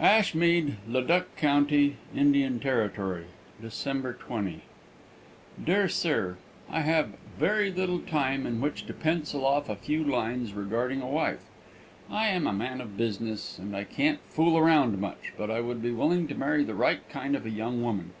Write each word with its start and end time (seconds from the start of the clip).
"ASHMEAD, 0.00 0.76
LEDUC 0.88 1.36
CO., 1.36 1.66
I.T.,} 1.68 1.96
"December 3.60 4.14
20.} 4.14 4.62
"DEAR 5.62 5.86
SIR 5.90 6.38
I 6.70 6.80
have 6.80 7.12
very 7.38 7.70
little 7.70 7.98
time 7.98 8.46
in 8.46 8.62
which 8.62 8.86
to 8.86 8.94
pencil 8.94 9.44
off 9.44 9.68
a 9.68 9.76
few 9.76 10.02
lines 10.02 10.54
regarding 10.54 11.02
a 11.02 11.06
wife. 11.06 11.44
I 12.08 12.28
am 12.28 12.46
a 12.46 12.54
man 12.54 12.80
of 12.80 12.96
business, 12.96 13.58
and 13.58 13.76
I 13.76 13.84
can't 13.84 14.20
fool 14.24 14.56
around 14.56 14.96
much, 14.98 15.34
but 15.36 15.50
I 15.50 15.60
would 15.60 15.82
be 15.82 15.90
willing 15.90 16.26
to 16.28 16.34
marry 16.34 16.64
the 16.64 16.72
right 16.72 17.06
kind 17.10 17.36
of 17.36 17.44
a 17.44 17.50
young 17.50 17.82
woman. 17.82 18.12